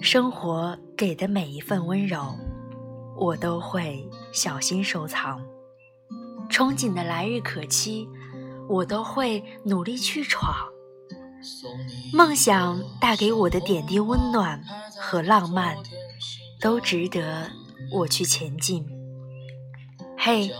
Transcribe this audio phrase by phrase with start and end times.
[0.00, 2.34] 生活给的每一份温柔，
[3.16, 5.38] 我都会小心收藏；
[6.50, 8.08] 憧憬的来日可期，
[8.68, 10.52] 我都会努力去闯。
[12.12, 14.62] 梦想带给我的点滴温暖
[15.00, 15.76] 和浪漫，
[16.60, 17.48] 都值得
[17.92, 18.84] 我去前进。
[20.18, 20.50] 嘿，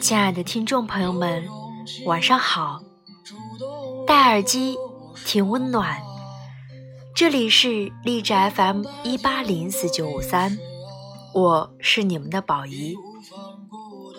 [0.00, 1.44] 亲爱的听众朋友们，
[2.06, 2.83] 晚上好！
[4.06, 4.76] 戴耳机
[5.24, 6.02] 听温暖，
[7.14, 10.58] 这里是励志 FM 一八零四九五三，
[11.32, 12.94] 我是你们的宝仪，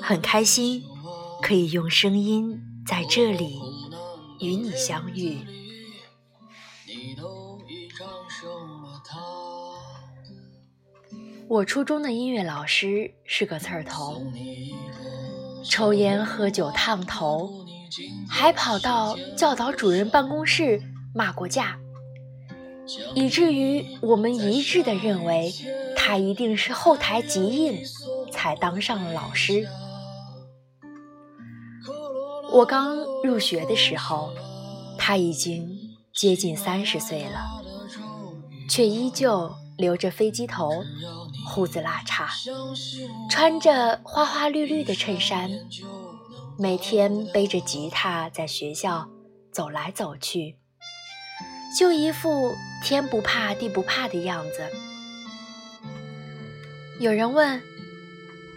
[0.02, 0.84] 很开心
[1.42, 3.60] 可以用声音在这里
[4.40, 5.40] 与你相遇。
[11.48, 14.24] 我初中的音乐老师是个刺儿头，
[15.68, 17.66] 抽烟喝酒烫头，
[18.30, 20.82] 还跑到教导主任办公室
[21.14, 21.78] 骂过架，
[23.14, 25.54] 以至于我们一致的认为
[25.96, 27.80] 他一定是后台极硬
[28.32, 29.68] 才当上了老师。
[32.52, 34.32] 我刚入学的时候，
[34.98, 37.62] 他已经接近三十岁了，
[38.70, 40.84] 却依旧留着飞机头。
[41.48, 42.28] 胡子拉碴，
[43.30, 45.50] 穿着花花绿绿的衬衫，
[46.58, 49.08] 每天背着吉他在学校
[49.52, 50.58] 走来走去，
[51.78, 54.70] 就一副天不怕地不怕的样子。
[57.00, 57.62] 有人问：“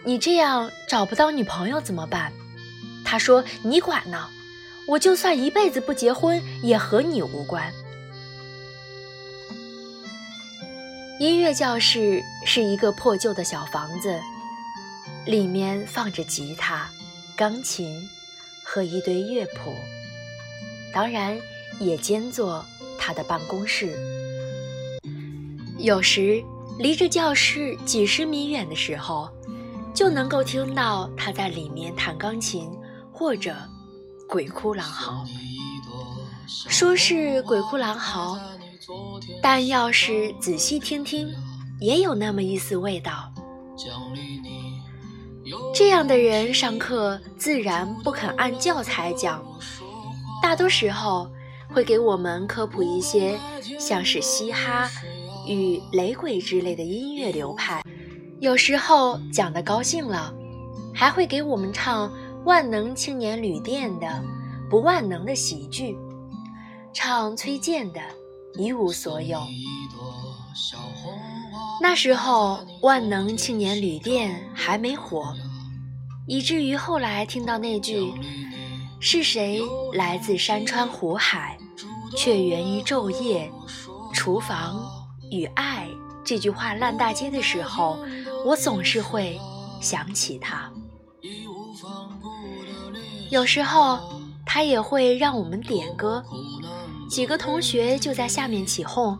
[0.05, 2.31] 你这样找不到女朋友怎么办？”
[3.05, 4.29] 他说：“你管呢？
[4.87, 7.71] 我就算一辈子不结婚，也和你无关。”
[11.19, 14.17] 音乐教室是一个破旧的小房子，
[15.25, 16.89] 里面放着吉他、
[17.35, 18.07] 钢琴
[18.63, 19.75] 和一堆乐谱，
[20.93, 21.37] 当然
[21.77, 22.65] 也兼做
[22.97, 23.99] 他的办公室。
[25.77, 26.41] 有时
[26.77, 29.29] 离着教室几十米远的时候，
[29.93, 32.71] 就能够听到他在里面弹钢琴
[33.11, 33.53] 或者
[34.25, 35.25] 鬼哭狼嚎。
[36.47, 38.39] 说是鬼哭狼嚎。
[39.41, 41.29] 但要是仔细听听，
[41.79, 43.31] 也有那么一丝味道。
[45.73, 49.43] 这样的人上课自然不肯按教材讲，
[50.41, 51.29] 大多时候
[51.73, 53.37] 会给我们科普一些
[53.79, 54.89] 像是嘻哈
[55.47, 57.81] 与雷鬼之类的音乐流派。
[58.39, 60.33] 有时候讲的高兴了，
[60.93, 62.11] 还会给我们唱
[62.45, 64.07] 万能青年旅店的
[64.69, 65.93] 《不万能的喜剧》，
[66.93, 67.99] 唱崔健的。
[68.55, 69.41] 一无所有。
[71.81, 75.33] 那时候，万能青年旅店还没火，
[76.27, 78.13] 以至于后来听到那句
[78.99, 79.61] “是谁
[79.93, 81.57] 来自山川湖海，
[82.17, 83.49] 却源于昼夜、
[84.13, 84.81] 厨房
[85.31, 85.87] 与爱”
[86.25, 87.97] 这句话烂大街的时候，
[88.45, 89.39] 我总是会
[89.81, 90.69] 想起他。
[93.29, 93.99] 有时候，
[94.45, 96.23] 他也会让我们点歌。
[97.09, 99.17] 几个同学就在下面起哄：“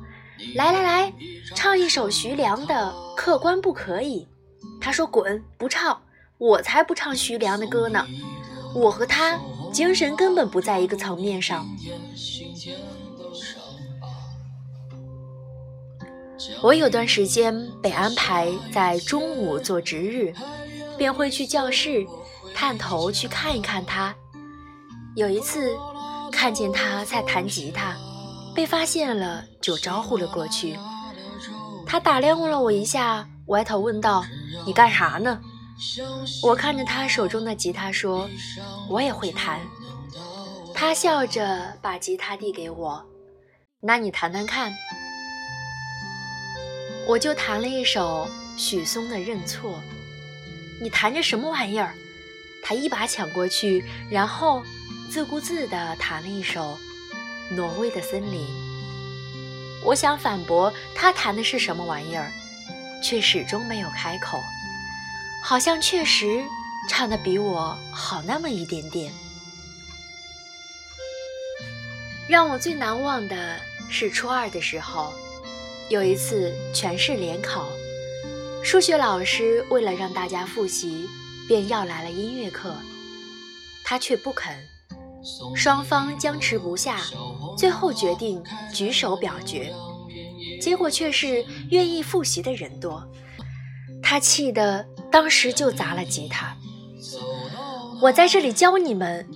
[0.55, 1.13] 来来来，
[1.55, 4.22] 唱一首徐良的《客官不可以》。”
[4.79, 5.99] 他说：“滚，不唱！
[6.38, 8.05] 我才不唱徐良的歌呢！
[8.75, 9.38] 我和他
[9.73, 11.67] 精神根本不在一个层面上。”
[16.61, 20.33] 我有段时间被安排在中午做值日，
[20.97, 22.05] 便会去教室
[22.53, 24.16] 探头去看一看他。
[25.16, 25.75] 有一次。
[26.29, 27.95] 看见他在弹吉他，
[28.56, 30.78] 被发现了就招呼了过去。
[31.85, 34.23] 他打量了我一下，歪头问道
[34.66, 35.40] ：“你干啥呢？”
[36.44, 38.29] 我看着他手中的吉他说
[38.90, 39.59] ：“我也会弹。”
[40.75, 43.03] 他笑着把吉他递给我
[43.81, 44.73] ：“那你弹弹看。”
[47.07, 49.72] 我就弹了一首许嵩的《认错》。
[50.81, 51.94] 你弹着什么玩意儿？
[52.63, 54.61] 他一把抢过去，然后。
[55.09, 56.78] 自顾自地弹了一首
[57.56, 58.41] 《挪威的森林》，
[59.84, 62.32] 我想反驳他弹的是什么玩意儿，
[63.03, 64.40] 却始终没有开口，
[65.44, 66.44] 好像确实
[66.88, 69.11] 唱的比我好那么一点点。
[72.28, 73.59] 让我最难忘的
[73.90, 75.12] 是初二的时候，
[75.90, 77.67] 有一次全市联考，
[78.64, 81.09] 数学老师为了让大家复习，
[81.47, 82.76] 便要来了音乐课，
[83.84, 84.55] 他却不肯。
[85.55, 87.01] 双方僵持不下，
[87.57, 88.43] 最后决定
[88.73, 89.73] 举手表决，
[90.61, 93.05] 结果却是愿意复习的人多。
[94.01, 96.55] 他气得当时就砸了吉他。
[98.01, 99.27] 我在这里教你们，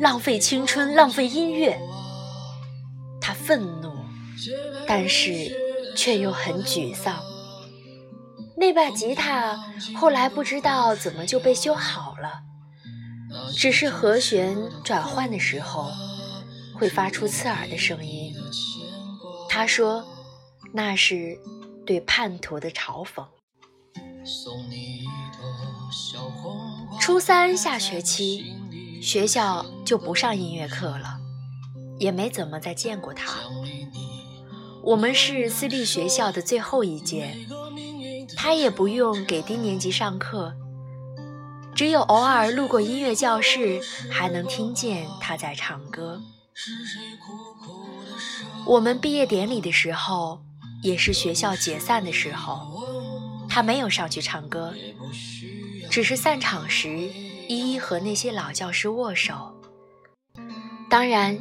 [0.00, 1.78] 浪费青春，浪费音乐。
[3.20, 3.92] 他愤怒，
[4.86, 5.52] 但是
[5.94, 7.16] 却又很沮丧。
[8.56, 9.56] 那把吉他
[9.94, 12.40] 后来不知道怎么就被修好了，
[13.56, 15.90] 只是和弦转换的时候
[16.74, 18.34] 会发出刺耳的声音。
[19.48, 20.06] 他说，
[20.72, 21.38] 那是
[21.86, 23.24] 对叛徒的嘲讽。
[27.00, 28.54] 初三下学期，
[29.02, 31.18] 学校就不上音乐课了，
[31.98, 33.32] 也没怎么再见过他。
[34.82, 37.34] 我们是私立学校的最后一届。
[38.36, 40.54] 他也不用给低年级上课，
[41.78, 43.80] 只有偶尔路过音乐教室，
[44.10, 46.20] 还能听见他在唱歌。
[48.66, 50.40] 我们毕业典礼的时候，
[50.82, 52.82] 也是学校解散的时候，
[53.48, 54.74] 他没有上去唱歌，
[55.88, 56.90] 只是散场时
[57.46, 59.54] 一一和那些老教师握手。
[60.90, 61.38] 当然，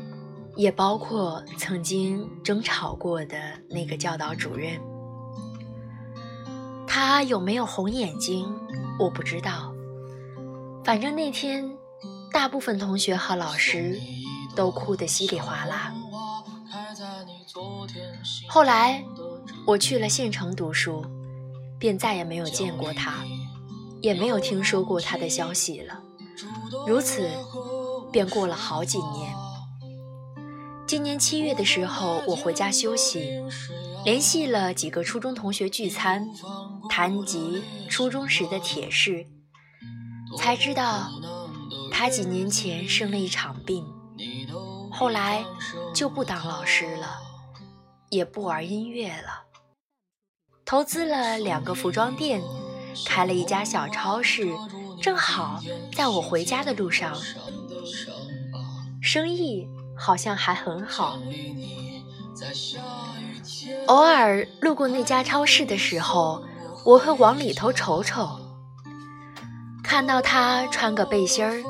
[0.55, 4.79] 也包括曾经争吵过的那个教导主任。
[6.85, 8.47] 他有没有红眼睛，
[8.99, 9.73] 我不知道。
[10.87, 11.69] 反正那天，
[12.31, 13.99] 大部分同学和老师
[14.55, 15.93] 都哭得稀里哗啦。
[18.47, 19.03] 后来
[19.65, 21.03] 我去了县城读书，
[21.77, 23.25] 便再也没有见过他，
[24.01, 26.01] 也没有听说过他的消息了。
[26.87, 27.29] 如此，
[28.09, 29.29] 便过了好几年。
[30.87, 33.43] 今年七月的时候，我回家休息。
[34.05, 36.29] 联系了几个初中同学聚餐，
[36.89, 39.27] 谈及初中时的铁事，
[40.37, 41.11] 才知道
[41.91, 43.85] 他几年前生了一场病，
[44.91, 45.43] 后来
[45.93, 47.17] 就不当老师了，
[48.09, 49.43] 也不玩音乐了，
[50.63, 52.41] 投资了两个服装店，
[53.05, 54.47] 开了一家小超市，
[55.01, 55.61] 正好
[55.93, 57.17] 在我回家的路上，
[59.01, 59.67] 生意
[59.97, 61.17] 好像还很好。
[63.87, 66.43] 偶尔路过那家超市的时候，
[66.85, 68.39] 我会往里头瞅瞅，
[69.97, 71.63] 看到他穿个背心儿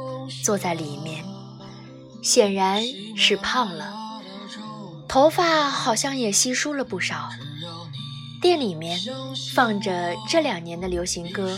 [0.43, 1.23] 坐在里面，
[2.21, 2.83] 显然
[3.15, 3.93] 是胖了，
[5.07, 7.29] 头发好像也稀疏了不少。
[8.41, 8.99] 店里面
[9.55, 11.57] 放着这两年的流行歌，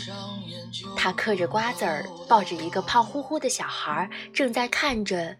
[0.95, 5.37] 他嗑着瓜子儿，抱着一个胖乎乎的小孩，正在看着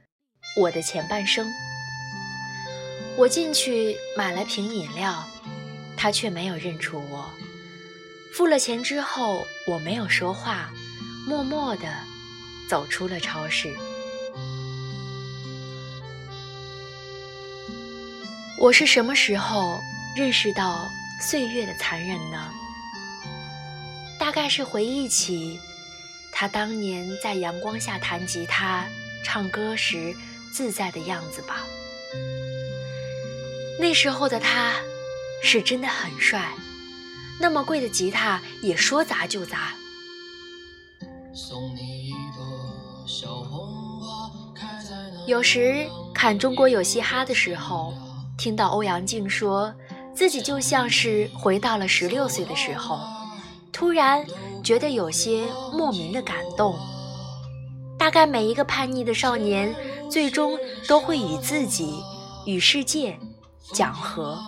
[0.60, 1.48] 我的前半生。
[3.16, 5.24] 我进去买了瓶饮料，
[5.96, 7.30] 他却没有认出我。
[8.34, 10.72] 付了钱之后，我没有说话，
[11.27, 11.88] 默默地
[12.68, 13.75] 走出了超市。
[18.57, 19.80] 我是什么时候
[20.18, 20.89] 认识到
[21.21, 22.51] 岁月的残忍呢？
[24.19, 25.60] 大概是回忆起
[26.31, 28.86] 他当年在阳光下弹吉他、
[29.24, 30.13] 唱歌时
[30.51, 31.66] 自在的样子吧。
[33.80, 34.74] 那时候的他，
[35.42, 36.51] 是真的很帅，
[37.39, 39.74] 那么贵的吉他也说砸就砸。
[45.28, 47.94] 有时看中国有嘻哈的时候，
[48.38, 49.74] 听到欧阳靖说
[50.16, 53.00] 自己就像是回到了十六岁的时候，
[53.72, 54.26] 突然
[54.64, 56.78] 觉得有些莫名的感动。
[57.98, 59.76] 大概每一个叛逆的少年，
[60.10, 60.58] 最终
[60.88, 62.02] 都会与自己、
[62.46, 63.19] 与世界。
[63.72, 64.40] 讲和，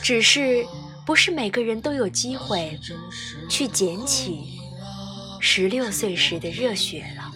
[0.00, 0.64] 只是
[1.04, 2.80] 不是每个人都有机会
[3.50, 4.53] 去捡起
[5.46, 7.30] 十六岁时的热血了。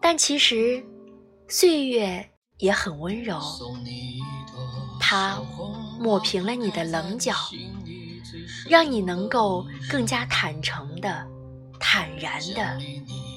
[0.00, 0.82] 但其实
[1.48, 3.38] 岁月也很温柔，
[4.98, 5.38] 它
[6.00, 7.34] 抹平了你的棱角，
[8.70, 11.26] 让你能够更加坦诚的、
[11.78, 12.78] 坦然的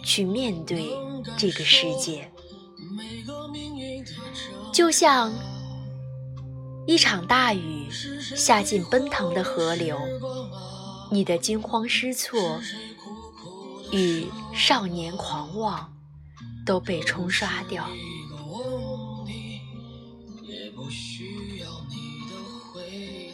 [0.02, 0.92] 去面对
[1.38, 2.32] 这个世界。
[4.72, 5.34] 就像
[6.88, 10.00] 一场大雨下进奔腾的河流，
[11.12, 12.60] 你的惊慌失措
[13.92, 15.94] 与少年狂妄
[16.66, 17.88] 都被冲刷掉。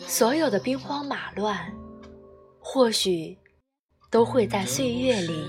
[0.07, 1.73] 所有的兵荒马乱，
[2.59, 3.37] 或许
[4.09, 5.45] 都会在岁月里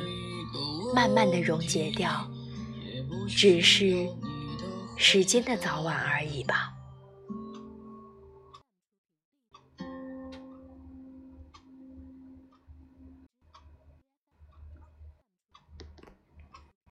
[0.94, 2.30] 慢慢的溶解掉，
[3.28, 4.08] 只是。
[5.02, 6.74] 时间的早晚而已吧。